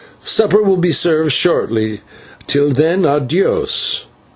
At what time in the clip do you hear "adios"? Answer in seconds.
3.03-4.05